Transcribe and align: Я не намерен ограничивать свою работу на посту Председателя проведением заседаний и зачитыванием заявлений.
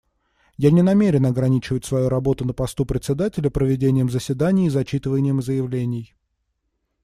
Я 0.57 0.71
не 0.71 0.81
намерен 0.81 1.27
ограничивать 1.27 1.85
свою 1.85 2.09
работу 2.09 2.43
на 2.43 2.53
посту 2.53 2.87
Председателя 2.87 3.51
проведением 3.51 4.09
заседаний 4.09 4.65
и 4.65 4.69
зачитыванием 4.71 5.43
заявлений. 5.43 6.15